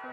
[0.00, 0.08] Det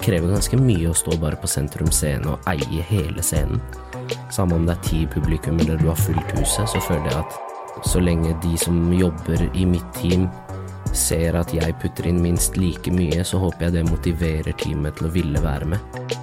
[0.00, 3.60] krever ganske mye å stå bare på sentrum scene og eie hele scenen.
[4.32, 7.84] Samme om det er ti publikum eller du har fullt huset, så føler jeg at
[7.84, 10.30] så lenge de som jobber i mitt team
[10.96, 15.08] ser at jeg putter inn minst like mye, så håper jeg det motiverer teamet til
[15.08, 16.20] å ville være med.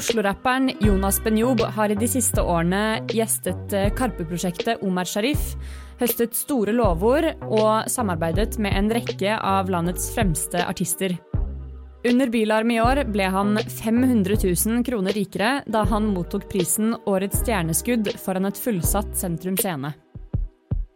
[0.00, 5.56] Oslo-rapperen Jonas Benjob har i de siste årene gjestet eh, Karpe-prosjektet Omar Sharif,
[6.00, 11.18] høstet store lovord og samarbeidet med en rekke av landets fremste artister.
[12.08, 17.42] Under Bylarm i år ble han 500 000 kroner rikere da han mottok prisen Årets
[17.42, 19.92] stjerneskudd foran et fullsatt Sentrum Scene.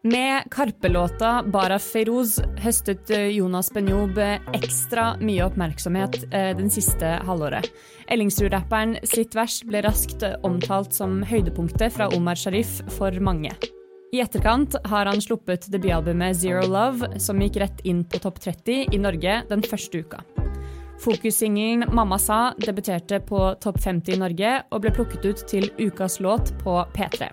[0.06, 4.18] Med Karpe-låta Bara Feroz' høstet eh, Jonas Benjob
[4.52, 7.70] ekstra mye oppmerksomhet eh, den siste halvåret.
[8.12, 13.54] Ellingsrud-rapperen sitt vers ble raskt omtalt som høydepunktet fra Omar Sharif for mange.
[14.12, 18.92] I etterkant har han sluppet debutalbumet Zero Love, som gikk rett inn på topp 30
[18.92, 20.20] i Norge den første uka.
[21.00, 26.20] Fokussingelen Mamma sa debuterte på topp 50 i Norge og ble plukket ut til ukas
[26.20, 27.32] låt på P3.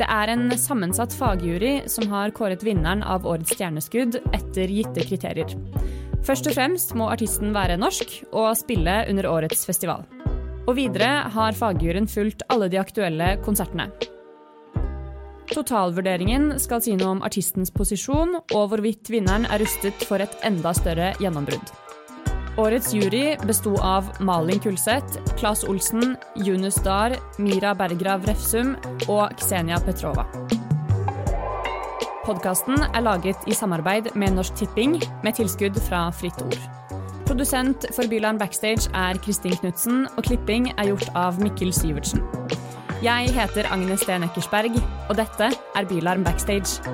[0.00, 5.52] Det er en sammensatt fagjury som har kåret vinneren av årets stjerneskudd etter gitte kriterier.
[6.24, 10.06] Først og fremst må artisten være norsk og spille under årets festival.
[10.62, 13.90] Og videre har fagjuryen fulgt alle de aktuelle konsertene.
[15.52, 20.72] Totalvurderingen skal si noe om artistens posisjon og hvorvidt vinneren er rustet for et enda
[20.78, 21.81] større gjennombrudd.
[22.60, 28.74] Årets jury besto av Malin Kulseth, Claes Olsen, Junus Dahr, Mira Bergrav Refsum
[29.08, 30.26] og Ksenia Petrova.
[32.26, 36.60] Podkasten er laget i samarbeid med Norsk Tipping, med tilskudd fra Fritt Ord.
[37.24, 42.20] Produsent for Byland Backstage er Kristin Knutsen, og klipping er gjort av Mikkel Syvertsen.
[43.02, 44.76] Jeg heter Agnes Steen Eckersberg,
[45.08, 46.84] og dette er Bylarm Backstage.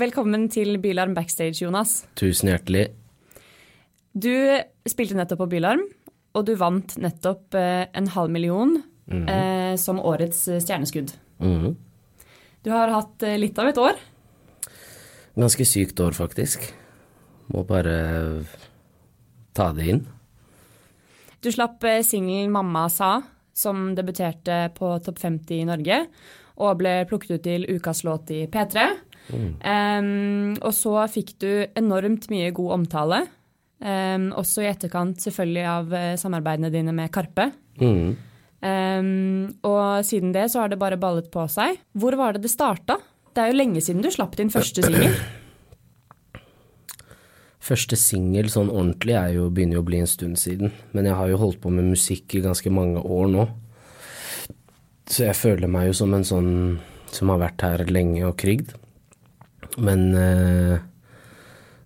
[0.00, 2.04] Velkommen til Bylarm Backstage, Jonas.
[2.16, 2.86] Tusen hjertelig.
[4.16, 4.32] Du
[4.88, 5.82] spilte nettopp på Bylarm,
[6.36, 8.78] og du vant nettopp eh, en halv million
[9.10, 9.28] Mhm.
[9.28, 11.12] eh, som årets stjerneskudd.
[11.40, 11.76] Mhm.
[12.62, 13.96] Du har hatt eh, litt av et år.
[15.36, 16.72] Ganske sykt år, faktisk.
[17.52, 18.44] Må bare
[19.54, 20.06] ta det inn.
[21.42, 23.22] Du slapp eh, singelen 'Mamma sa',
[23.52, 26.06] som debuterte på Topp 50 i Norge,
[26.58, 28.96] og ble plukket ut til ukas låt i P3.
[29.32, 33.24] Em, og så fikk du enormt mye god omtale,
[33.80, 37.46] Um, også i etterkant selvfølgelig av eh, samarbeidene dine med Karpe.
[37.80, 38.10] Mm.
[38.60, 41.78] Um, og siden det så har det bare ballet på seg.
[41.96, 42.98] Hvor var det det starta?
[43.32, 45.16] Det er jo lenge siden du slapp din første singel.
[47.70, 51.14] Første singel sånn ordentlig er jo, begynner jo å bli en stund siden, men jeg
[51.14, 53.44] har jo holdt på med musikk i ganske mange år nå.
[55.06, 56.50] Så jeg føler meg jo som en sånn
[57.12, 58.72] som har vært her lenge og krigd.
[59.78, 60.80] Men eh,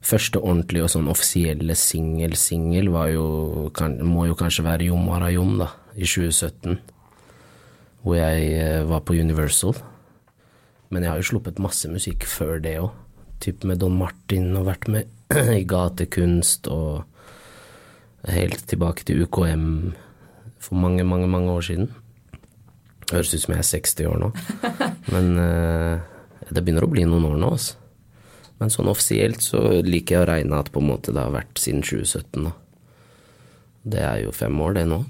[0.04, 5.56] første ordentlige og sånn offisielle singel-singel var jo kan, Må jo kanskje være Jom Harayom,
[5.60, 6.78] da, i 2017.
[8.04, 9.76] Hvor jeg eh, var på Universal.
[10.90, 12.92] Men jeg har jo sluppet masse musikk før det òg.
[13.44, 15.10] Typ med Don Martin og vært med
[15.60, 17.04] i gatekunst og
[18.30, 19.92] helt tilbake til UKM
[20.62, 21.90] for mange, mange, mange år siden.
[23.10, 24.30] Høres ut som jeg er 60 år nå.
[25.12, 26.13] Men eh,
[26.54, 27.81] det begynner å bli noen år nå, altså.
[28.60, 31.59] Men sånn offisielt så liker jeg å regne at på en måte det har vært
[31.59, 32.53] siden 2017, da.
[33.84, 35.03] Det er jo fem år, det nå.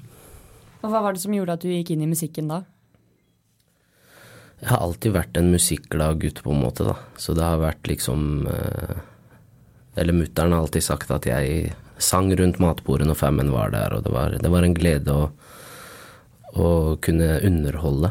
[0.82, 2.64] Og hva var det som gjorde at du gikk inn i musikken da?
[4.62, 6.96] Jeg har alltid vært en musikkglad gutt, på en måte, da.
[7.20, 8.96] Så det har vært liksom eh,
[10.00, 14.06] Eller mutter'n har alltid sagt at jeg sang rundt matbordet når femmen var der, og
[14.06, 15.28] det var, det var en glede å,
[16.58, 16.70] å
[17.04, 18.10] kunne underholde.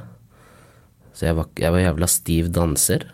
[1.14, 3.10] Så jeg var, jeg var jævla stiv danser,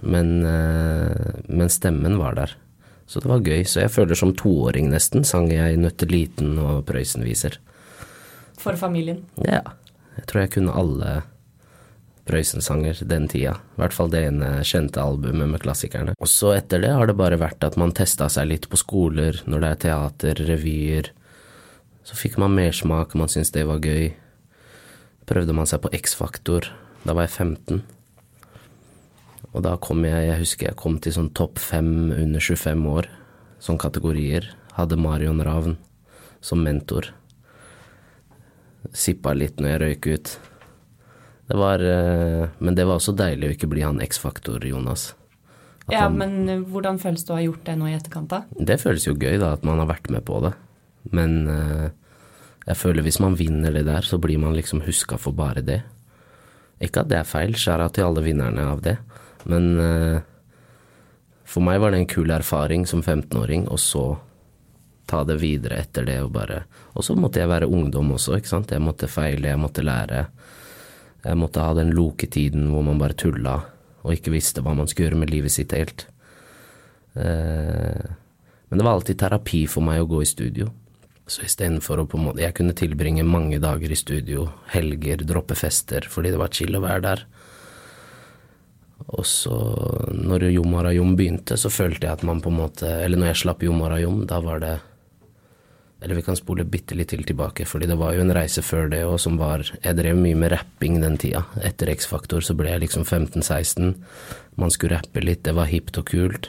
[0.00, 2.54] men, eh, men stemmen var der.
[3.10, 3.64] Så det var gøy.
[3.66, 7.58] Så jeg føler som toåring nesten sang jeg Nøtteliten og Prøysenviser.
[8.60, 9.24] For familien.
[9.42, 9.64] Ja.
[10.16, 11.20] Jeg tror jeg kunne alle
[12.30, 13.56] Prøysen-sanger den tida.
[13.74, 16.14] I hvert fall det ene kjente albumet med klassikerne.
[16.20, 19.40] Og så etter det har det bare vært at man testa seg litt på skoler,
[19.50, 21.10] når det er teater, revyer.
[22.06, 24.12] Så fikk man mersmak, man syntes det var gøy.
[25.26, 26.70] Prøvde man seg på X-Faktor.
[27.02, 27.82] Da var jeg 15.
[29.54, 33.08] Og da kom jeg, jeg husker jeg kom til sånn topp fem under 25 år,
[33.62, 34.46] sånn kategorier.
[34.76, 35.74] Hadde Marion Ravn
[36.40, 37.08] som mentor.
[38.96, 40.30] Sippa litt når jeg røyk ut.
[41.50, 45.10] Det var eh, Men det var også deilig å ikke bli han X-faktor, Jonas.
[45.88, 48.28] At Ja, han- men eh, hvordan føles det å ha gjort det nå i etterkant,
[48.30, 48.44] da?
[48.56, 50.54] Det føles jo gøy, da, at man har vært med på det.
[51.10, 51.90] Men eh,
[52.68, 55.82] jeg føler hvis man vinner det der, så blir man liksom huska for bare det.
[56.80, 58.96] Ikke at det er feil, skjæra til alle vinnerne av det,
[59.48, 60.20] men eh,
[61.50, 64.04] for meg var det en kul erfaring som 15-åring, og så
[65.10, 66.60] ta det videre etter det og bare
[66.94, 68.70] Og så måtte jeg være ungdom også, ikke sant.
[68.70, 70.24] Jeg måtte feile, jeg måtte lære.
[71.24, 73.56] Jeg måtte ha den loketiden hvor man bare tulla
[74.00, 76.06] og ikke visste hva man skulle gjøre med livet sitt helt.
[77.14, 78.06] Eh,
[78.70, 80.70] men det var alltid terapi for meg å gå i studio.
[81.30, 85.54] Så istedenfor å på en måte Jeg kunne tilbringe mange dager i studio, helger, droppe
[85.54, 87.24] fester, fordi det var chill å være der.
[89.10, 89.56] Og så,
[90.14, 93.64] når Jomarajom begynte, så følte jeg at man på en måte Eller når jeg slapp
[93.66, 94.76] Jomarajom, da var det
[96.00, 98.88] Eller vi kan spole bitte litt til tilbake, fordi det var jo en reise før
[98.92, 101.42] det òg som var Jeg drev mye med rapping den tida.
[101.60, 103.96] Etter X-Faktor så ble jeg liksom 15-16.
[104.56, 106.48] Man skulle rappe litt, det var hipt og kult.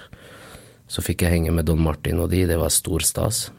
[0.92, 3.50] Så fikk jeg henge med Don Martin og de, det var stor stas.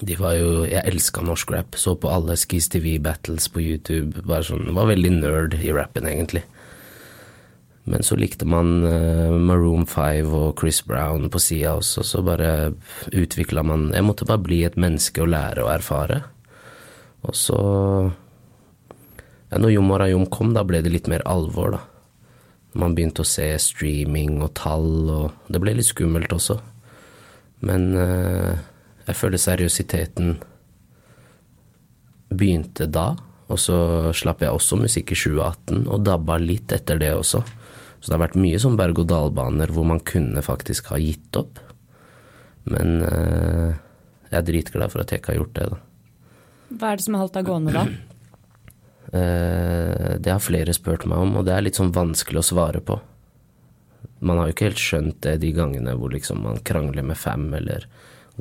[0.00, 1.78] De var jo Jeg elska norsk rap.
[1.78, 4.22] Så på alle Skis TV battles på YouTube.
[4.26, 6.42] Bare sånn, Var veldig nerd i rappen, egentlig.
[7.86, 12.72] Men så likte man eh, Maroon 5 og Chris Brown på sida også, så bare
[13.14, 16.22] utvikla man Jeg måtte bare bli et menneske og lære og erfare.
[17.22, 17.58] Og så
[19.50, 21.84] ja, Når Jom Arayom kom, da ble det litt mer alvor, da.
[22.76, 26.58] Man begynte å se streaming og tall, og det ble litt skummelt også.
[27.64, 28.58] Men eh,
[29.06, 30.34] jeg føler seriøsiteten
[32.34, 33.12] begynte da,
[33.46, 33.78] og så
[34.16, 37.44] slapp jeg også musikk i 2018, og dabba litt etter det også.
[38.06, 41.58] Så det har vært mye sånn berg-og-dal-baner hvor man kunne faktisk ha gitt opp.
[42.70, 43.72] Men eh,
[44.30, 45.80] jeg er dritglad for at jeg ikke har gjort det, da.
[46.70, 47.86] Hva er det som har holdt deg gående da?
[49.06, 52.80] Eh, det har flere spurt meg om, og det er litt sånn vanskelig å svare
[52.82, 52.96] på.
[54.18, 57.44] Man har jo ikke helt skjønt det de gangene hvor liksom man krangler med fem,
[57.54, 57.86] eller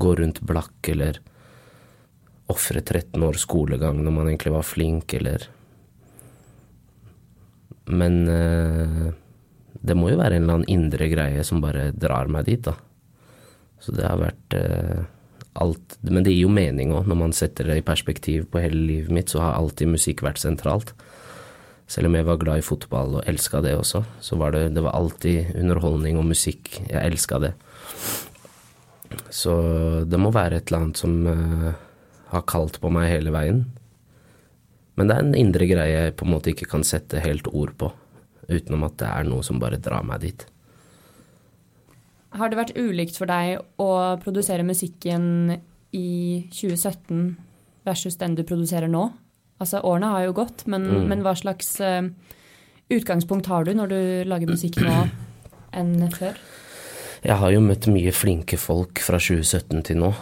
[0.02, 1.20] går rundt blakk, eller
[2.50, 5.46] ofre 13 år skolegang når man egentlig var flink, eller
[7.86, 9.14] Men eh,
[9.86, 12.76] det må jo være en eller annen indre greie som bare drar meg dit, da.
[13.84, 15.04] Så det har vært eh,
[15.62, 18.82] alt Men det gir jo mening òg, når man setter det i perspektiv på hele
[18.90, 20.92] livet mitt, så har alltid musikk vært sentralt.
[21.88, 24.84] Selv om jeg var glad i fotball og elska det også, så var det, det
[24.84, 26.74] var alltid underholdning og musikk.
[26.90, 27.54] Jeg elska det.
[29.30, 29.54] Så
[30.10, 31.74] det må være et eller annet som eh,
[32.34, 33.66] har kalt på meg hele veien.
[34.96, 37.76] Men det er en indre greie jeg på en måte ikke kan sette helt ord
[37.80, 37.92] på,
[38.50, 40.46] utenom at det er noe som bare drar meg dit.
[42.36, 43.90] Har det vært ulikt for deg å
[44.24, 45.56] produsere musikken
[45.96, 47.36] i 2017
[47.88, 49.08] versus den du produserer nå?
[49.62, 51.08] Altså, årene har jo gått, men, Mm.
[51.08, 52.10] men hva slags uh,
[52.92, 55.10] utgangspunkt har du når du lager musikk nå
[55.72, 56.36] enn før?
[57.24, 60.14] Jeg har jo møtt mye flinke folk fra 2017 til nå.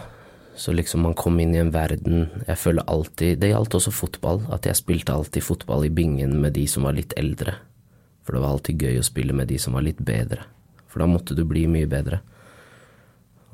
[0.56, 4.44] Så liksom man kom inn i en verden Jeg føler alltid Det gjaldt også fotball.
[4.54, 7.56] At jeg spilte alltid fotball i bingen med de som var litt eldre.
[8.24, 10.46] For det var alltid gøy å spille med de som var litt bedre.
[10.88, 12.20] For da måtte du bli mye bedre.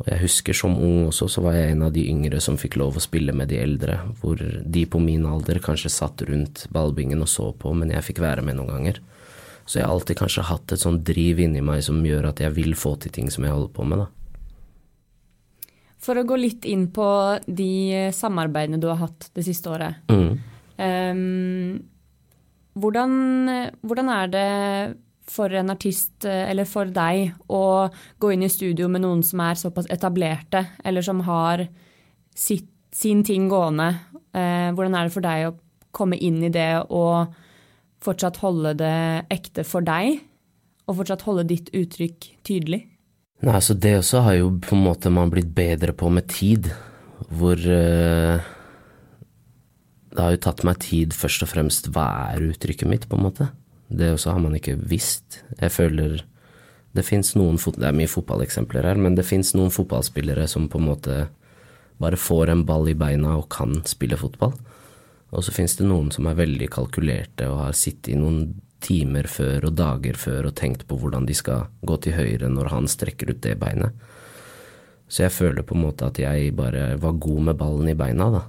[0.00, 2.78] Og jeg husker som ung også, så var jeg en av de yngre som fikk
[2.80, 3.98] lov å spille med de eldre.
[4.22, 8.22] Hvor de på min alder kanskje satt rundt ballbingen og så på, men jeg fikk
[8.24, 9.02] være med noen ganger.
[9.66, 12.56] Så jeg har alltid kanskje hatt et sånn driv inni meg som gjør at jeg
[12.56, 14.08] vil få til ting som jeg holder på med, da.
[16.00, 17.06] For å gå litt inn på
[17.44, 20.00] de samarbeidene du har hatt det siste året.
[20.08, 20.40] Mm.
[20.80, 21.89] Ehm,
[22.78, 23.14] hvordan,
[23.82, 24.48] hvordan er det
[25.30, 27.88] for en artist, eh, eller for deg, å
[28.20, 31.66] gå inn i studio med noen som er såpass etablerte, eller som har
[32.34, 33.92] sitt, sin ting gående?
[34.34, 35.56] Eh, hvordan er det for deg å
[35.94, 37.32] komme inn i det og
[38.02, 40.20] fortsatt holde det ekte for deg?
[40.88, 42.84] Og fortsatt holde ditt uttrykk tydelig?
[43.40, 46.72] Nei, altså det også har jo på en måte man blitt bedre på med tid,
[47.30, 48.50] hvor eh,
[50.10, 53.26] Det har jo tatt meg tid først og fremst hva er uttrykket mitt, på en
[53.28, 53.50] måte.
[53.90, 55.42] Det også har man ikke visst.
[55.60, 56.20] Jeg føler
[56.94, 60.78] det fins noen Det er mye fotballeksempler her, men det fins noen fotballspillere som på
[60.78, 61.28] en måte
[62.00, 64.54] bare får en ball i beina og kan spille fotball.
[65.30, 69.28] Og så fins det noen som er veldig kalkulerte og har sittet i noen timer
[69.28, 72.88] før og dager før og tenkt på hvordan de skal gå til høyre når han
[72.90, 73.94] strekker ut det beinet.
[75.10, 78.30] Så jeg føler på en måte at jeg bare var god med ballen i beina,
[78.32, 78.42] da.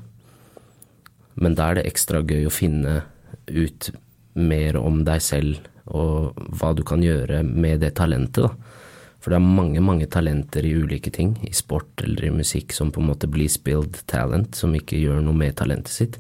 [1.35, 3.01] Men da er det ekstra gøy å finne
[3.47, 3.91] ut
[4.33, 8.77] mer om deg selv og hva du kan gjøre med det talentet, da.
[9.21, 12.89] For det er mange, mange talenter i ulike ting, i sport eller i musikk, som
[12.93, 16.17] på en måte blir spilled talent, som ikke gjør noe med talentet sitt.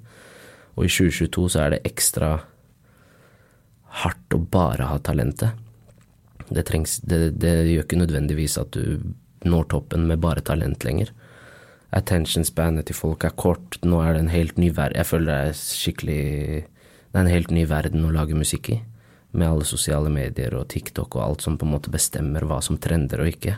[0.77, 2.35] Og i 2022 så er det ekstra
[4.03, 5.57] hardt å bare ha talentet.
[6.51, 9.01] Det, trengs, det, det gjør ikke nødvendigvis at du
[9.49, 11.09] når toppen med bare talent lenger.
[11.91, 13.75] Attention spanet til folk er kort.
[13.83, 16.21] Nå er det en helt ny verden Jeg føler det er skikkelig
[16.63, 18.79] Det er en helt ny verden å lage musikk i.
[19.35, 22.79] Med alle sosiale medier og TikTok og alt som på en måte bestemmer hva som
[22.79, 23.57] trender og ikke.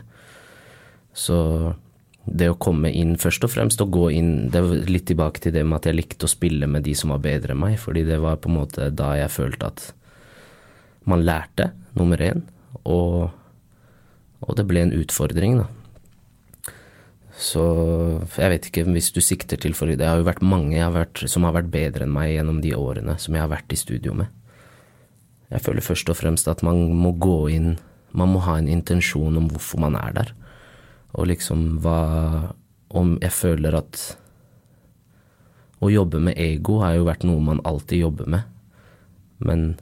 [1.14, 1.38] Så
[2.24, 5.52] det å komme inn, først og fremst å gå inn Det er litt tilbake til
[5.52, 8.04] det med at jeg likte å spille med de som var bedre enn meg, fordi
[8.08, 9.86] det var på en måte da jeg følte at
[11.04, 12.40] man lærte, nummer én,
[12.88, 13.28] og,
[14.40, 15.66] og det ble en utfordring, da.
[17.34, 17.62] Så
[18.38, 21.24] jeg vet ikke hvis du sikter til for Det har jo vært mange har vært,
[21.26, 24.14] som har vært bedre enn meg gjennom de årene som jeg har vært i studio
[24.14, 24.30] med.
[25.50, 27.76] Jeg føler først og fremst at man må gå inn
[28.14, 30.28] Man må ha en intensjon om hvorfor man er der.
[31.14, 32.54] Og liksom hva
[32.94, 34.16] Om jeg føler at
[35.82, 38.46] Å jobbe med ego har jo vært noe man alltid jobber med.
[39.38, 39.74] Men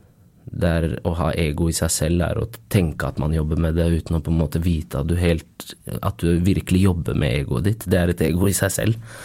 [0.61, 3.89] er å ha ego i seg selv er å tenke at man jobber med det
[4.03, 7.71] uten å på en måte vite at du, helt, at du virkelig jobber med egoet
[7.71, 7.87] ditt.
[7.89, 9.17] Det er et ego i seg selv.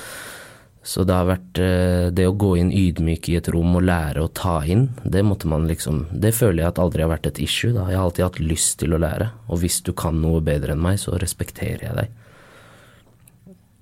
[0.88, 4.24] Så det har vært eh, det å gå inn ydmyk i et rom og lære
[4.24, 7.41] å ta inn, det måtte man liksom Det føler jeg at aldri har vært et
[7.43, 7.89] issue, da.
[7.91, 9.27] Jeg har alltid hatt lyst til å lære.
[9.51, 12.15] Og hvis du kan noe bedre enn meg, så respekterer jeg deg.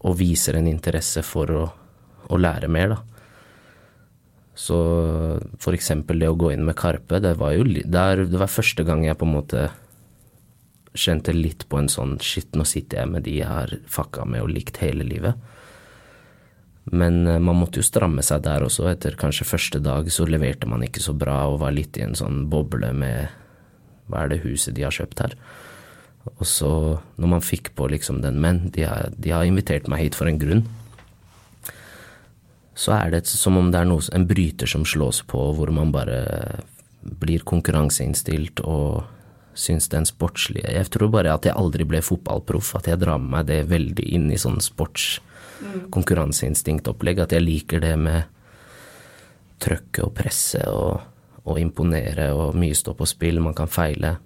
[0.01, 1.67] Og viser en interesse for å,
[2.25, 3.14] å lære mer, da.
[4.55, 4.75] Så
[5.75, 9.19] eksempel det å gå inn med Karpe, det var jo det var første gang jeg
[9.19, 9.65] på en måte
[10.95, 14.45] kjente litt på en sånn shit, nå sitter jeg med de jeg har fucka med
[14.45, 15.35] og likt hele livet.
[16.85, 18.87] Men eh, man måtte jo stramme seg der også.
[18.91, 22.15] Etter kanskje første dag så leverte man ikke så bra og var litt i en
[22.15, 23.33] sånn boble med
[24.07, 25.35] hva er det huset de har kjøpt her?
[26.37, 26.71] Og så,
[27.21, 30.29] når man fikk på liksom den Men, de har, de har invitert meg hit for
[30.29, 30.63] en grunn
[32.75, 35.93] så er det som om det er noe, en bryter som slås på, hvor man
[35.95, 36.19] bare
[37.05, 39.05] blir konkurranseinnstilt og
[39.55, 43.31] syns den sportslige Jeg tror bare at jeg aldri ble fotballproff, at jeg drar med
[43.31, 45.21] meg det veldig inn i sånn sports
[45.61, 45.87] mm.
[45.95, 48.25] konkurranseinstinktopplegg, at jeg liker det med
[49.63, 50.99] trøkket og presset og,
[51.45, 54.17] og imponere og mye stå på spill, man kan feile.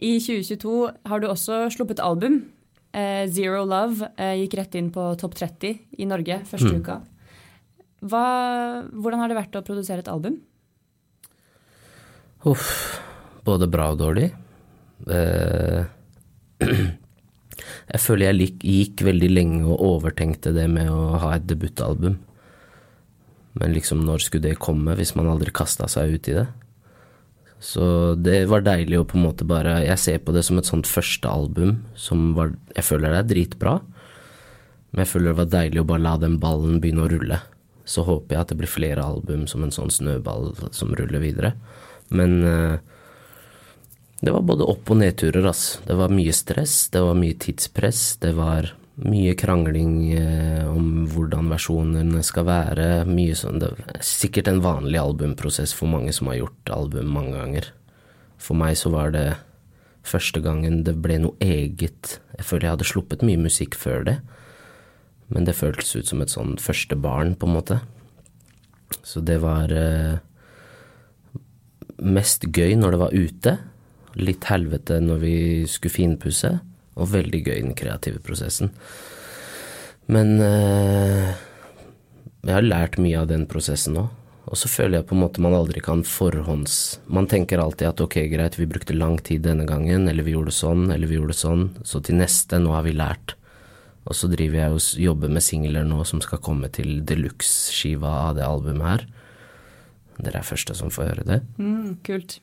[0.00, 0.76] I 2022
[1.12, 2.40] har du også sluppet album.
[2.96, 6.80] Eh, Zero Love eh, gikk rett inn på topp 30 i Norge første mm.
[6.80, 7.02] uka.
[8.00, 8.24] Hva,
[8.96, 10.38] hvordan har det vært å produsere et album?
[12.48, 12.70] Uff.
[13.44, 14.30] Både bra og dårlig.
[15.08, 15.84] Eh,
[17.92, 22.18] jeg føler jeg gikk veldig lenge og overtenkte det med å ha et debutalbum.
[23.60, 26.48] Men liksom, når skulle det komme, hvis man aldri kasta seg ut i det?
[27.60, 30.64] Så det var deilig å på en måte bare Jeg ser på det som et
[30.64, 33.74] sånt første album som var Jeg føler det er dritbra,
[34.88, 37.40] men jeg føler det var deilig å bare la den ballen begynne å rulle
[37.84, 41.54] så håper jeg at det blir flere album som en sånn snøball som ruller videre.
[42.14, 42.76] Men uh,
[44.20, 45.80] det var både opp- og nedturer, ass.
[45.86, 51.48] Det var mye stress, det var mye tidspress, det var mye krangling uh, om hvordan
[51.52, 52.88] versjonene skal være.
[53.08, 57.38] Mye sånn Det er sikkert en vanlig albumprosess for mange som har gjort album mange
[57.38, 57.70] ganger.
[58.40, 59.28] For meg så var det
[60.06, 62.18] første gangen det ble noe eget.
[62.36, 64.20] Jeg føler jeg hadde sluppet mye musikk før det.
[65.30, 67.80] Men det føltes ut som et sånn første barn, på en måte.
[69.06, 70.18] Så det var eh,
[72.02, 73.56] mest gøy når det var ute.
[74.18, 75.36] Litt helvete når vi
[75.70, 76.56] skulle finpusse.
[76.98, 78.74] Og veldig gøy den kreative prosessen.
[80.10, 81.30] Men eh,
[82.40, 84.16] jeg har lært mye av den prosessen òg.
[84.50, 86.74] Og så føler jeg på en måte man aldri kan forhånds
[87.12, 90.54] Man tenker alltid at ok, greit, vi brukte lang tid denne gangen, eller vi gjorde
[90.54, 93.36] sånn, eller vi gjorde sånn, så til neste, nå har vi lært.
[94.08, 98.38] Og så driver jeg og jobber med singler nå som skal komme til deluxe-skiva av
[98.38, 99.04] det albumet her.
[100.20, 101.40] Dere er første som får høre det.
[101.60, 102.38] Mm, kult.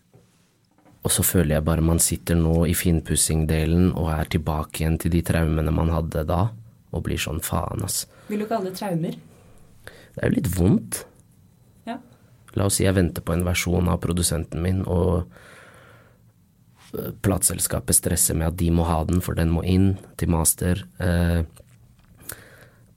[1.06, 5.14] Og så føler jeg bare man sitter nå i finpussing-delen og er tilbake igjen til
[5.14, 6.48] de traumene man hadde da,
[6.92, 8.06] og blir sånn faen, ass.
[8.28, 9.16] Vil du kalle det traumer?
[9.88, 11.04] Det er jo litt vondt.
[11.88, 12.00] Ja.
[12.58, 15.30] La oss si jeg venter på en versjon av produsenten min, og
[16.96, 20.84] plateselskapet stresser med at de må ha den, for den må inn til master.
[21.04, 21.44] Eh,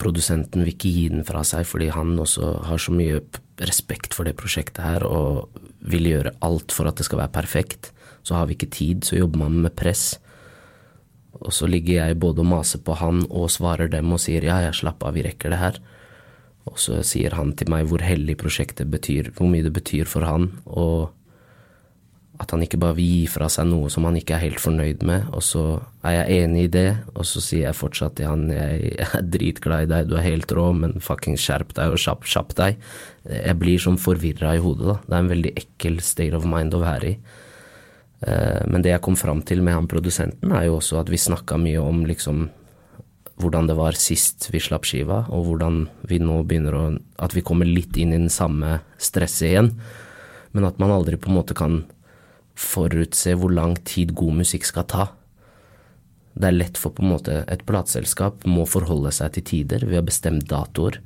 [0.00, 3.20] produsenten vil ikke gi den fra seg fordi han også har så mye
[3.60, 5.50] respekt for det prosjektet her og
[5.84, 7.92] vil gjøre alt for at det skal være perfekt.
[8.24, 10.14] Så har vi ikke tid, så jobber man med press.
[11.40, 14.60] Og så ligger jeg både og maser på han og svarer dem og sier ja,
[14.66, 15.80] jeg slapp av, vi rekker det her.
[16.68, 20.28] Og så sier han til meg hvor hellig prosjektet betyr, hvor mye det betyr for
[20.28, 20.52] han.
[20.66, 21.16] og
[22.40, 25.02] At han ikke bare vil gi fra seg noe som han ikke er helt fornøyd
[25.04, 25.64] med, og så
[26.08, 29.84] er jeg enig i det, og så sier jeg fortsatt til han jeg er dritglad
[29.84, 32.80] i deg, du er helt rå, men fucking skjerp deg og kjapp, kjapp deg.
[33.28, 34.96] Jeg blir sånn forvirra i hodet, da.
[35.04, 37.18] Det er en veldig ekkel state of mind å være i.
[38.24, 41.20] Eh, men det jeg kom fram til med han produsenten, er jo også at vi
[41.20, 42.48] snakka mye om liksom
[43.40, 46.84] hvordan det var sist vi slapp skiva, og hvordan vi nå begynner å
[47.20, 49.74] At vi kommer litt inn i den samme stresset igjen,
[50.52, 51.82] men at man aldri på en måte kan
[52.60, 55.06] forutse hvor lang tid god musikk skal ta.
[56.40, 59.86] Det er lett for på en måte Et plateselskap må forholde seg til tider.
[59.88, 61.00] Vi har bestemt datoer.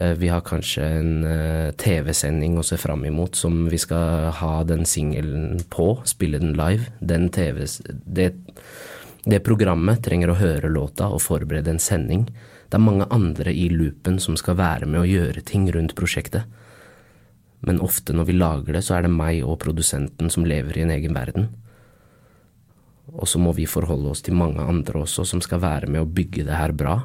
[0.00, 4.54] Eh, vi har kanskje en eh, TV-sending å se fram imot som vi skal ha
[4.66, 6.90] den singelen på, spille den live.
[7.00, 7.66] Den TV
[8.06, 8.32] det,
[9.24, 12.28] det programmet trenger å høre låta og forberede en sending.
[12.68, 16.46] Det er mange andre i loopen som skal være med å gjøre ting rundt prosjektet
[17.64, 20.84] men ofte når vi lager det, så er det meg og produsenten som lever i
[20.84, 21.48] en egen verden.
[23.14, 26.08] Og så må vi forholde oss til mange andre også, som skal være med å
[26.08, 26.98] bygge det her bra.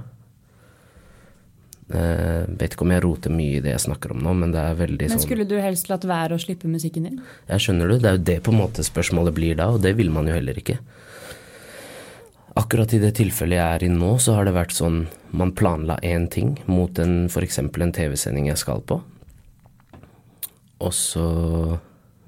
[1.89, 4.61] Uh, vet ikke om jeg roter mye i det jeg snakker om nå, men det
[4.61, 7.21] er veldig men sånn Men skulle du helst latt være å slippe musikken din?
[7.49, 9.95] Jeg skjønner du, det er jo det på en måte spørsmålet blir da, og det
[9.97, 10.77] vil man jo heller ikke.
[12.59, 15.01] Akkurat i det tilfellet jeg er i nå, så har det vært sånn
[15.33, 17.57] man planla én ting mot en f.eks.
[17.61, 18.99] en TV-sending jeg skal på,
[20.79, 21.27] og så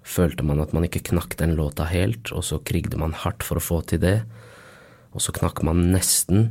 [0.03, 3.60] følte man at man ikke knakk den låta helt, og så krigde man hardt for
[3.60, 4.17] å få til det.
[5.15, 6.50] Og så knakk man nesten.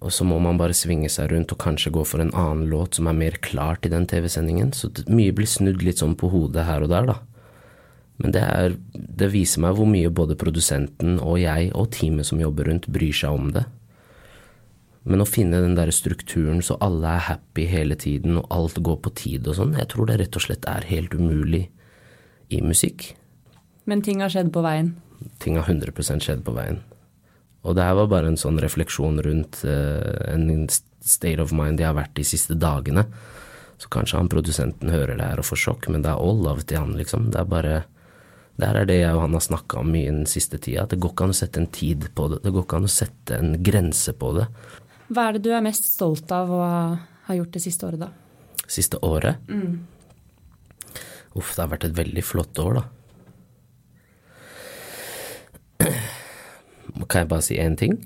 [0.00, 2.96] Og så må man bare svinge seg rundt og kanskje gå for en annen låt
[2.96, 4.72] som er mer klar til den TV-sendingen.
[4.76, 7.18] Så mye blir snudd litt sånn på hodet her og der, da.
[8.22, 12.40] Men det, er, det viser meg hvor mye både produsenten og jeg og teamet som
[12.40, 13.64] jobber rundt, bryr seg om det.
[15.08, 19.00] Men å finne den der strukturen så alle er happy hele tiden og alt går
[19.02, 21.64] på tid og sånn, jeg tror det rett og slett er helt umulig
[22.54, 23.12] i musikk.
[23.88, 24.94] Men ting har skjedd på veien?
[25.42, 26.80] Ting har 100 skjedd på veien.
[27.62, 31.90] Og det her var bare en sånn refleksjon rundt uh, en state of mind jeg
[31.90, 33.06] har vært de siste dagene.
[33.82, 36.66] Så kanskje han produsenten hører det her og får sjokk, men det er all love
[36.66, 37.30] til han, liksom.
[37.34, 37.82] Det er bare
[38.52, 40.82] Det her er det jeg og han har snakka om mye den siste tida.
[40.82, 42.42] At det går ikke an å sette en tid på det.
[42.44, 44.44] Det går ikke an å sette en grense på det.
[45.12, 46.62] Hva er det du er mest stolt av å
[47.26, 48.08] ha gjort det siste året, da?
[48.70, 49.42] Siste året?
[49.48, 49.84] Mm.
[51.36, 52.84] Uff, det har vært et veldig flott år, da.
[57.08, 57.98] Kan jeg bare si én ting?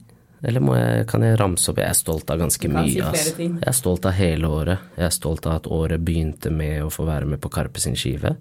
[0.46, 2.90] Eller jeg, kan jeg ramse opp Jeg er stolt av ganske mye.
[2.90, 3.34] Si altså.
[3.40, 4.78] Jeg er stolt av hele året.
[4.98, 7.96] Jeg er stolt av at året begynte med å få være med på Karpe sin
[7.98, 8.36] skive.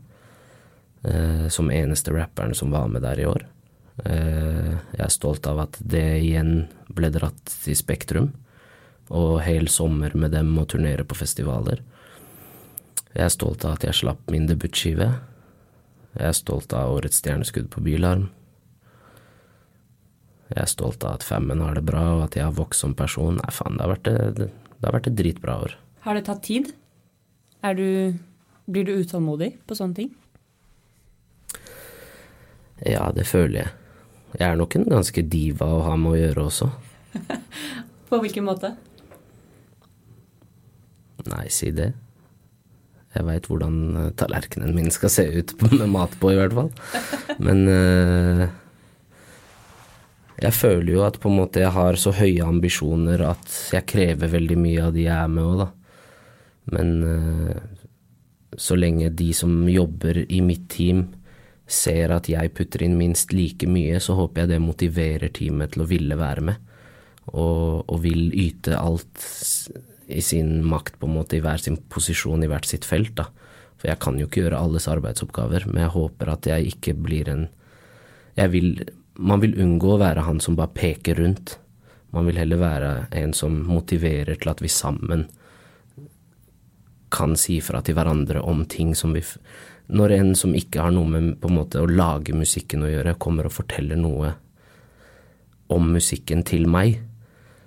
[1.05, 3.45] Eh, som eneste rapperen som var med der i år.
[4.03, 8.33] Eh, jeg er stolt av at det igjen ble dratt til Spektrum
[9.09, 11.81] og hel sommer med dem og turnere på festivaler.
[13.15, 15.11] Jeg er stolt av at jeg slapp min debutskive.
[16.15, 18.29] Jeg er stolt av årets stjerneskudd på Bylarm.
[20.51, 22.93] Jeg er stolt av at Femmen har det bra, og at jeg har vokst som
[22.97, 23.39] person.
[23.39, 25.77] Nei, faen, det har vært, det, det har vært et dritbra år.
[26.05, 26.73] Har det tatt tid?
[27.65, 28.13] Du,
[28.69, 30.11] blir du utålmodig på sånne ting?
[32.85, 33.71] Ja, det føler jeg.
[34.35, 36.67] Jeg er nok en ganske diva å ha med å gjøre også.
[38.11, 38.75] på hvilken måte?
[41.31, 41.91] Nei, si det.
[43.15, 46.71] Jeg veit hvordan eh, tallerkenen min skal se ut med mat på, i hvert fall.
[47.43, 48.43] Men uh,
[50.41, 54.33] jeg føler jo at på en måte jeg har så høye ambisjoner at jeg krever
[54.35, 55.69] veldig mye av de jeg er med òg, da.
[56.75, 57.55] Men uh,
[58.59, 61.07] så lenge de som jobber i mitt team
[61.65, 65.85] ser at jeg putter inn minst like mye, så håper jeg det motiverer teamet til
[65.85, 66.71] å ville være med.
[67.33, 69.23] Og, og vil yte alt
[70.07, 73.29] i sin makt, på en måte, i hver sin posisjon i hvert sitt felt, da.
[73.75, 77.29] For jeg kan jo ikke gjøre alles arbeidsoppgaver, men jeg håper at jeg ikke blir
[77.31, 77.47] en
[78.35, 81.53] Jeg vil Man vil unngå å være han som bare peker rundt.
[82.11, 85.29] Man vil heller være en som motiverer til at vi sammen
[87.15, 89.23] kan si fra til hverandre om ting som vi
[89.87, 93.19] Når en som ikke har noe med på en måte å lage musikken å gjøre,
[93.21, 94.33] kommer og forteller noe
[95.69, 96.99] om musikken til meg,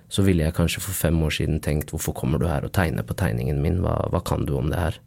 [0.09, 3.05] så ville jeg kanskje for fem år siden tenkt hvorfor kommer du her og tegner
[3.05, 4.99] på tegningen min, hva, hva kan du om det her?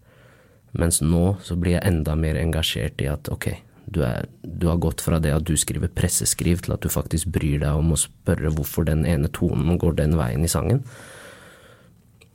[0.79, 3.51] Mens nå så blir jeg enda mer engasjert i at ok,
[3.93, 7.33] du, er, du, har gått fra det at du skriver presseskriv til at du faktisk
[7.35, 10.85] bryr deg om å spørre hvorfor den ene tonen går den veien i sangen.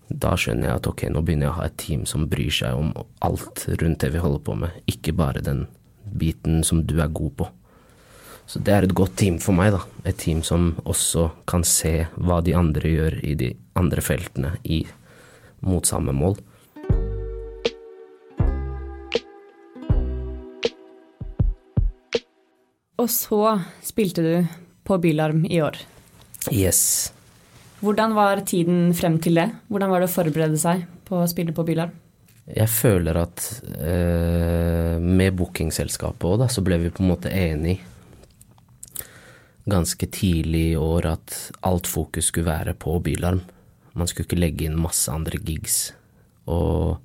[0.07, 2.77] Da skjønner jeg at ok, nå begynner jeg å ha et team som bryr seg
[2.77, 2.93] om
[3.25, 5.65] alt rundt det vi holder på med, ikke bare den
[6.07, 7.49] biten som du er god på.
[8.47, 9.81] Så det er et godt team for meg, da.
[10.07, 14.85] Et team som også kan se hva de andre gjør i de andre feltene i,
[15.67, 16.37] mot samme mål.
[22.97, 23.41] Og så
[23.83, 24.31] spilte du
[24.87, 25.75] på Bylarm i år.
[26.47, 27.11] Yes.
[27.83, 29.49] Hvordan var tiden frem til det?
[29.67, 31.91] Hvordan var det å forberede seg på å spille på Bylarm?
[32.47, 33.43] Jeg føler at
[33.75, 37.83] eh, med bookingselskapet òg, så ble vi på en måte enige
[39.67, 41.35] ganske tidlig i år at
[41.67, 43.43] alt fokus skulle være på Bylarm.
[43.97, 45.91] Man skulle ikke legge inn masse andre gigs.
[46.47, 46.97] Og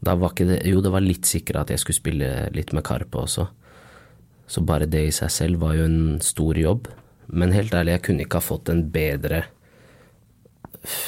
[0.00, 2.86] da var ikke det Jo, det var litt sikkert at jeg skulle spille litt med
[2.86, 3.48] Karpe også.
[4.50, 6.88] Så bare det i seg selv var jo en stor jobb.
[7.30, 9.44] Men helt ærlig, jeg kunne ikke ha fått en bedre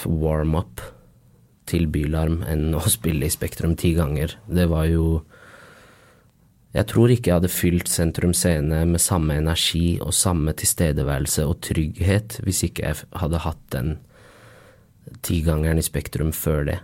[0.07, 0.83] warm-up
[1.67, 4.37] til Bylarm enn å spille i Spektrum ti ganger.
[4.47, 5.23] Det var jo
[6.73, 11.59] Jeg tror ikke jeg hadde fylt Sentrum Scene med samme energi og samme tilstedeværelse og
[11.67, 13.99] trygghet hvis ikke jeg hadde hatt den
[15.27, 16.79] tigangeren i Spektrum før det.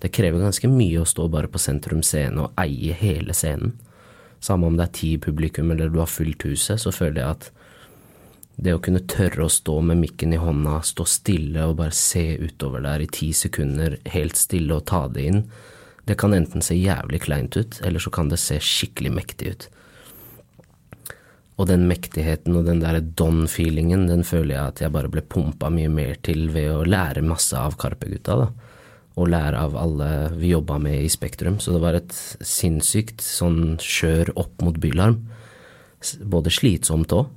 [0.00, 3.76] Det krever ganske mye å stå bare på Sentrum Scene og eie hele scenen.
[4.40, 7.50] Samme om det er ti publikum eller du har fylt huset, så føler jeg at
[8.56, 12.38] det å kunne tørre å stå med mikken i hånda, stå stille og bare se
[12.40, 15.42] utover der i ti sekunder, helt stille og ta det inn,
[16.06, 19.66] det kan enten se jævlig kleint ut, eller så kan det se skikkelig mektig ut.
[21.56, 25.70] Og den mektigheten og den derre don-feelingen, den føler jeg at jeg bare ble pumpa
[25.72, 28.50] mye mer til ved å lære masse av Karpe-gutta, da.
[29.16, 31.56] Og lære av alle vi jobba med i Spektrum.
[31.56, 32.12] Så det var et
[32.44, 35.22] sinnssykt sånn skjør opp mot Bylarm.
[36.28, 37.30] Både slitsomt òg,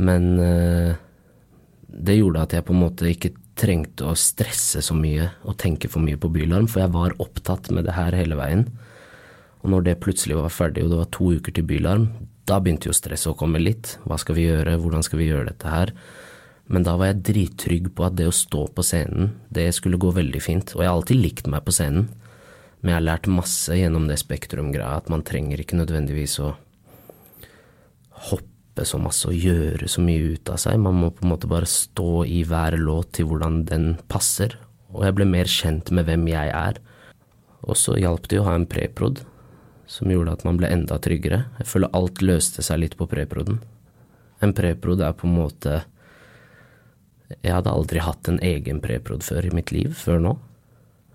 [0.00, 0.96] men uh,
[1.92, 5.90] det gjorde at jeg på en måte ikke trengte å stresse så mye og tenke
[5.92, 8.66] for mye på Bylarm, for jeg var opptatt med det her hele veien.
[9.60, 12.08] Og når det plutselig var ferdig, og det var to uker til Bylarm,
[12.48, 13.98] da begynte jo stresset å komme litt.
[14.08, 15.92] Hva skal vi gjøre, hvordan skal vi gjøre dette her?
[16.70, 20.12] Men da var jeg drittrygg på at det å stå på scenen, det skulle gå
[20.16, 20.74] veldig fint.
[20.76, 22.08] Og jeg har alltid likt meg på scenen,
[22.80, 26.54] men jeg har lært masse gjennom det Spektrum-greia, at man trenger ikke nødvendigvis å
[28.30, 28.49] hoppe
[28.86, 30.78] så masse og gjøre så mye ut av seg.
[30.80, 34.56] Man må på en måte bare stå i hver låt til hvordan den passer.
[34.94, 36.80] Og jeg ble mer kjent med hvem jeg er.
[37.66, 39.22] Og så hjalp det å ha en preprod
[39.90, 41.44] som gjorde at man ble enda tryggere.
[41.60, 43.60] Jeg føler alt løste seg litt på preproden.
[44.40, 45.82] En preprod er på en måte
[47.30, 50.32] Jeg hadde aldri hatt en egen preprod før i mitt liv, før nå.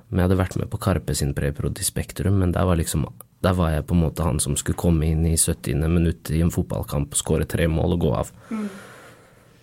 [0.07, 3.03] Men jeg hadde vært med på Karpe sin preprod i Spektrum, men der var liksom
[3.45, 5.86] der var jeg på en måte han som skulle komme inn i 70.
[5.86, 8.31] minutt i en fotballkamp, skåre tre mål og gå av.
[8.49, 8.67] Mm.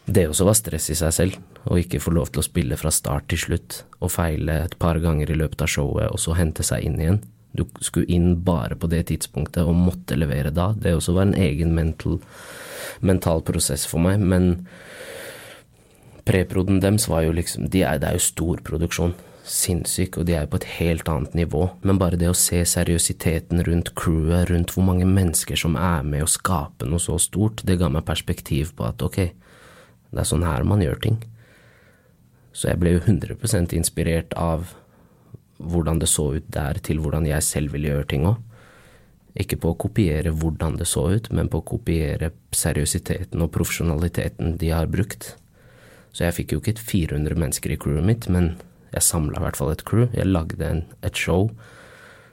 [0.04, 1.38] Det også var stress i seg selv,
[1.70, 4.98] å ikke få lov til å spille fra start til slutt, og feile et par
[5.02, 7.20] ganger i løpet av showet, og så hente seg inn igjen.
[7.52, 10.70] Du skulle inn bare på det tidspunktet og måtte levere da.
[10.72, 12.18] Det også var en egen mental,
[13.04, 14.64] mental prosess for meg, men
[16.26, 20.36] preproden deres var jo liksom de er, Det er jo stor produksjon sinnssyk, og de
[20.38, 21.64] er på et helt annet nivå.
[21.82, 26.24] Men bare det å se seriøsiteten rundt crewet, rundt hvor mange mennesker som er med
[26.24, 29.18] å skape noe så stort, det ga meg perspektiv på at ok,
[30.12, 31.18] det er sånn her man gjør ting.
[32.52, 34.74] Så jeg ble jo 100 inspirert av
[35.62, 38.40] hvordan det så ut der, til hvordan jeg selv ville gjøre ting òg.
[39.42, 44.58] Ikke på å kopiere hvordan det så ut, men på å kopiere seriøsiteten og profesjonaliteten
[44.60, 45.32] de har brukt.
[46.12, 48.52] Så jeg fikk jo ikke 400 mennesker i crewet mitt, men
[48.92, 50.08] jeg samla i hvert fall et crew.
[50.12, 51.50] Jeg lagde en, et show.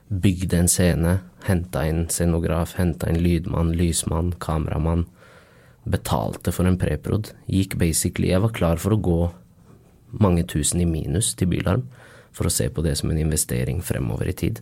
[0.10, 1.20] Bygde en scene.
[1.48, 5.06] Henta inn scenograf, henta inn lydmann, lysmann, kameramann.
[5.90, 7.32] Betalte for en preprod.
[7.48, 9.22] Gikk basically Jeg var klar for å gå
[10.20, 11.86] mange tusen i minus til Bylarm
[12.36, 14.62] for å se på det som en investering fremover i tid.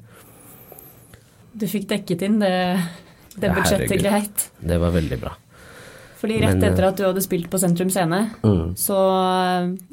[1.57, 2.53] Du fikk dekket inn det,
[3.35, 4.47] det budsjettet greit?
[4.59, 5.33] Det var veldig bra.
[6.17, 8.73] Fordi rett Men, etter at du hadde spilt på Sentrum Scene, mm.
[8.79, 8.97] så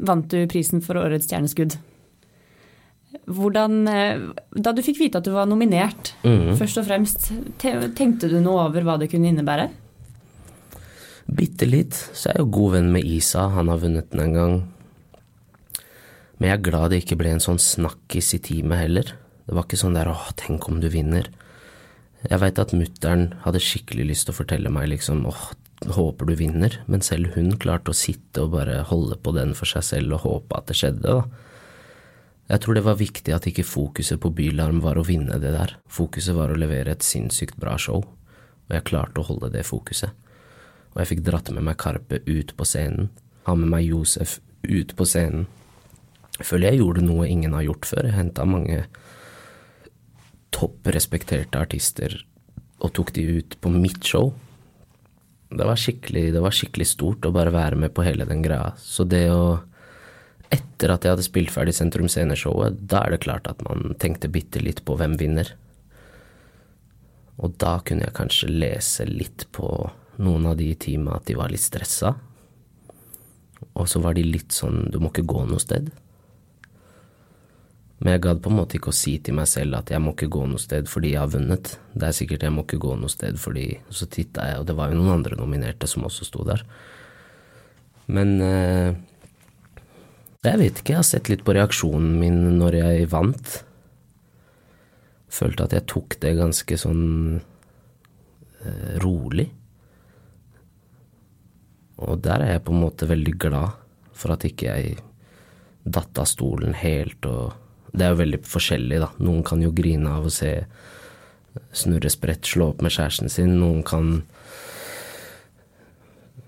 [0.09, 1.77] vant du prisen for årets stjerneskudd.
[3.25, 6.55] Hvordan, eh, da du fikk vite at du var nominert, mm.
[6.61, 9.71] først og fremst, tenkte du noe over hva det kunne innebære?
[11.25, 11.97] Bitte litt.
[12.13, 14.57] Så jeg er jo god venn med Isa, han har vunnet den en gang.
[16.39, 19.15] Men jeg er glad det ikke ble en sånn snakkis i teamet heller.
[19.45, 21.31] Det var ikke sånn der 'åh, tenk om du vinner'.
[22.25, 25.53] Jeg veit at mutter'n hadde skikkelig lyst til å fortelle meg liksom 'åh,
[25.89, 29.67] håper du vinner', men selv hun klarte å sitte og bare holde på den for
[29.67, 31.25] seg selv og håpe at det skjedde, da.
[32.45, 35.79] Jeg tror det var viktig at ikke fokuset på Bylarm var å vinne det der.
[35.89, 40.13] Fokuset var å levere et sinnssykt bra show, og jeg klarte å holde det fokuset.
[40.93, 43.09] Og jeg fikk dratt med meg Karpe ut på scenen,
[43.49, 45.49] ha med meg Josef ut på scenen.
[46.37, 48.09] Jeg føler jeg gjorde noe ingen har gjort før.
[48.09, 48.85] Jeg henta mange
[50.55, 52.17] topprespekterte artister
[52.85, 54.33] og tok de ut på mitt show.
[55.55, 58.75] Det var det var skikkelig stort å bare være med på hele den greia.
[58.77, 59.61] Så det å
[60.53, 64.33] etter at jeg hadde spilt ferdig Sentrum Scene-showet, da er det klart at man tenkte
[64.33, 65.55] bitte litt på hvem vinner.
[67.43, 69.69] Og da kunne jeg kanskje lese litt på
[70.23, 72.15] noen av de i teamet at de var litt stressa.
[73.75, 75.89] Og så var de litt sånn Du må ikke gå noe sted.
[77.99, 80.13] Men jeg gadd på en måte ikke å si til meg selv at jeg må
[80.13, 81.71] ikke gå noe sted fordi jeg har vunnet.
[81.95, 84.69] Det er sikkert jeg må ikke gå noe sted fordi Og så titta jeg, og
[84.69, 86.63] det var jo noen andre nominerte som også sto der.
[88.13, 88.93] Men eh,
[90.51, 93.57] jeg vet ikke, jeg har sett litt på reaksjonen min når jeg vant.
[95.33, 97.05] Følte at jeg tok det ganske sånn
[97.41, 99.49] eh, rolig.
[102.05, 103.81] Og der er jeg på en måte veldig glad
[104.15, 104.99] for at ikke jeg
[105.85, 107.61] datt av stolen helt og
[107.95, 109.09] Det er jo veldig forskjellig, da.
[109.23, 110.49] Noen kan jo grine av å se
[111.71, 113.53] Snurre Sprett slå opp med kjæresten sin.
[113.61, 114.25] Noen kan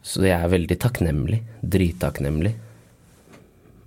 [0.03, 1.39] Så jeg er veldig takknemlig.
[1.63, 2.57] Drittakknemlig.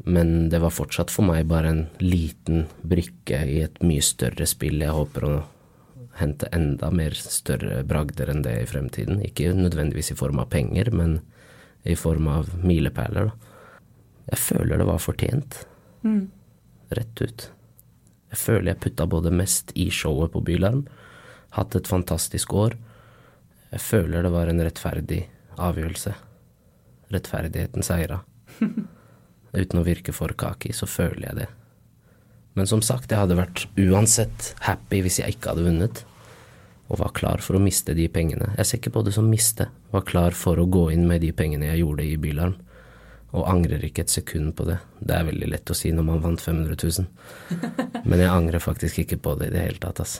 [0.10, 4.82] Men det var fortsatt for meg bare en liten brikke i et mye større spill.
[4.82, 5.34] Jeg håper å
[6.20, 9.22] hente enda mer større bragder enn det i fremtiden.
[9.26, 11.20] Ikke nødvendigvis i form av penger, men
[11.88, 13.32] i form av milepæler.
[14.32, 15.62] Jeg føler det var fortjent.
[16.04, 16.28] Mm.
[16.98, 17.50] Rett ut.
[18.30, 20.86] Jeg føler jeg putta både mest i showet på Bylarm,
[21.58, 22.76] hatt et fantastisk år.
[23.72, 25.24] Jeg føler det var en rettferdig
[25.58, 26.14] avgjørelse.
[27.14, 28.24] Rettferdigheten seira.
[29.54, 31.50] Uten å virke for kaki, så føler jeg det.
[32.58, 36.04] Men som sagt, jeg hadde vært uansett happy hvis jeg ikke hadde vunnet
[36.90, 38.50] og var klar for å miste de pengene.
[38.58, 41.30] Jeg ser ikke på det som miste, var klar for å gå inn med de
[41.38, 42.56] pengene jeg gjorde i Bylarm.
[43.30, 44.80] Og angrer ikke et sekund på det.
[44.98, 47.06] Det er veldig lett å si når man vant 500 000.
[48.10, 50.16] Men jeg angrer faktisk ikke på det i det hele tatt, ass.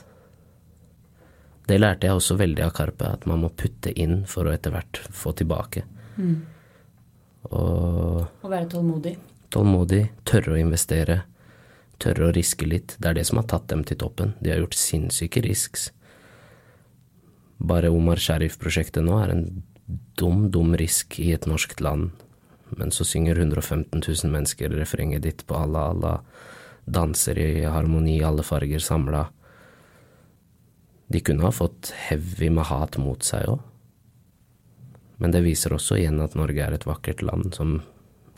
[1.66, 4.72] Det lærte jeg også veldig av Karpe, at man må putte inn for å etter
[4.74, 5.82] hvert få tilbake.
[6.16, 6.38] Mm.
[7.48, 9.16] Og Å være tålmodig.
[9.50, 11.22] tålmodig, tørre å investere,
[11.98, 12.96] tørre å riske litt.
[13.00, 14.34] Det er det som har tatt dem til toppen.
[14.40, 15.90] De har gjort sinnssyke risks.
[17.58, 19.62] Bare Omar Sharif-prosjektet nå er en
[20.16, 22.10] dum, dum risk i et norskt land.
[22.76, 26.20] Men så synger 115 000 mennesker refrenget ditt på Allah, Allah.
[26.86, 29.26] Danser i harmoni, alle farger samla.
[31.10, 33.58] De kunne ha fått heavy med hat mot seg òg.
[35.20, 37.80] Men det viser også igjen at Norge er et vakkert land som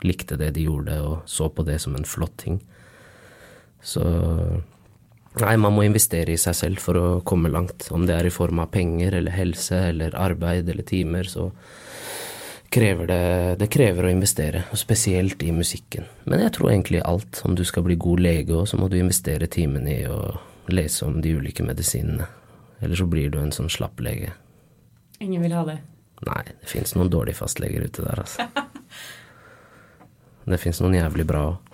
[0.03, 2.59] likte det de gjorde, og så på det som en flott ting.
[3.83, 4.03] Så
[5.41, 7.87] Nei, man må investere i seg selv for å komme langt.
[7.89, 11.47] Om det er i form av penger eller helse eller arbeid eller timer, så
[12.73, 13.23] krever det
[13.61, 16.05] Det krever å investere, og spesielt i musikken.
[16.25, 17.41] Men jeg tror egentlig alt.
[17.45, 20.37] Om du skal bli god lege òg, så må du investere timen i å
[20.69, 22.29] lese om de ulike medisinene.
[22.81, 24.33] Eller så blir du en sånn slapp lege.
[25.19, 25.79] Ingen vil ha det.
[26.23, 28.47] Nei, det fins noen dårlige fastleger ute der, altså.
[30.43, 31.69] Det fins noen jævlig bra òg.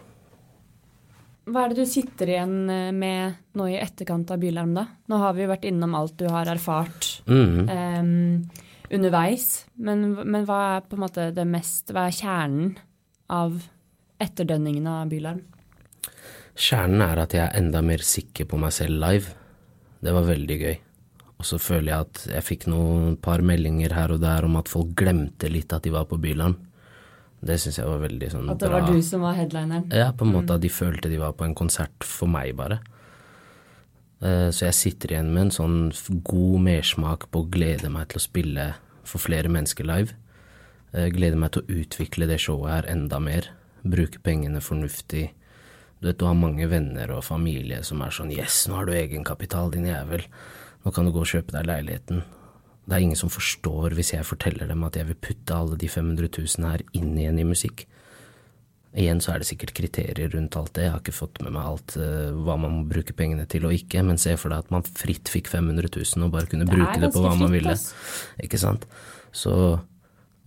[1.49, 4.83] Hva er det du sitter igjen eh, med nå i etterkant av Bylarm, da?
[5.09, 7.69] Nå har vi jo vært innom alt du har erfart Mm.
[7.69, 8.49] um,
[8.93, 12.71] underveis, men, men hva er på en måte det mest Hva er kjernen
[13.29, 13.57] av
[14.21, 15.41] etterdønningene av Bylarm?
[16.59, 19.33] Kjernen er at jeg er enda mer sikker på meg selv live.
[20.01, 20.77] Det var veldig gøy.
[21.39, 24.67] Og så føler jeg at jeg fikk noen par meldinger her og der om at
[24.71, 26.57] folk glemte litt at de var på Byland.
[27.39, 28.55] Det syns jeg var veldig sånn bra.
[28.57, 28.79] At det bra.
[28.81, 29.85] var du som var headlineren?
[29.95, 32.81] Ja, på en måte at de følte de var på en konsert for meg, bare.
[34.21, 38.19] Eh, Så jeg sitter igjen med en sånn god mersmak på å glede meg til
[38.19, 38.67] å spille
[39.07, 40.17] for flere mennesker live.
[40.91, 43.47] Jeg gleder meg til å utvikle det showet her enda mer.
[43.85, 45.29] Bruke pengene fornuftig.
[46.01, 48.91] Du vet, du har mange venner og familie som er sånn Yes, nå har du
[48.91, 50.25] egenkapital, din jævel.
[50.85, 52.23] Nå kan du gå og kjøpe deg leiligheten.
[52.89, 55.89] Det er ingen som forstår hvis jeg forteller dem at jeg vil putte alle de
[55.91, 57.85] 500 000 her inn igjen i musikk.
[58.97, 60.87] Igjen så er det sikkert kriterier rundt alt det.
[60.87, 63.75] Jeg har ikke fått med meg alt uh, hva man må bruke pengene til og
[63.75, 66.73] ikke, men se for deg at man fritt fikk 500 000 og bare kunne Det
[66.73, 67.75] bruke det på hva man ville.
[68.41, 68.89] Ikke sant?
[69.29, 69.53] Så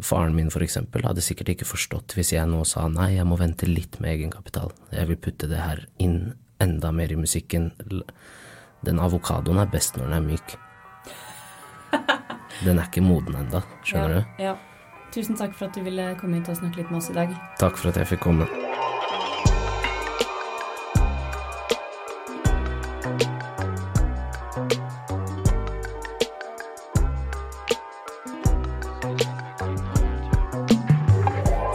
[0.03, 3.39] faren min for eksempel hadde sikkert ikke forstått hvis jeg nå sa nei, jeg må
[3.39, 4.75] vente litt med egenkapital.
[4.91, 7.71] Jeg vil putte det her inn enda mer i musikken.
[8.83, 10.57] Den avokadoen er best når den er myk.
[12.63, 14.43] Den er ikke moden enda, skjønner ja, du?
[14.43, 14.55] Ja.
[15.13, 17.35] Tusen takk for at du ville komme hit og snakke litt med oss i dag.
[17.61, 18.47] Takk for at jeg fikk komme.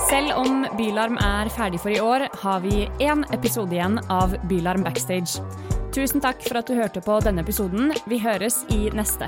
[0.07, 4.87] Selv om Bylarm er ferdig for i år, har vi én episode igjen av Bylarm
[4.87, 5.43] Backstage.
[5.97, 7.89] Tusen takk for at du hørte på denne episoden.
[8.05, 9.25] Vi høres i neste.